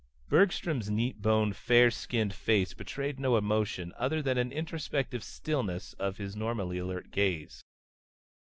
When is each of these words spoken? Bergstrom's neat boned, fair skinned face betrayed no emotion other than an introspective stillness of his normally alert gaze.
Bergstrom's 0.29 0.89
neat 0.89 1.21
boned, 1.21 1.55
fair 1.55 1.91
skinned 1.91 2.33
face 2.33 2.73
betrayed 2.73 3.19
no 3.19 3.37
emotion 3.37 3.93
other 3.99 4.19
than 4.23 4.35
an 4.35 4.51
introspective 4.51 5.23
stillness 5.23 5.93
of 5.93 6.17
his 6.17 6.35
normally 6.35 6.79
alert 6.79 7.11
gaze. 7.11 7.63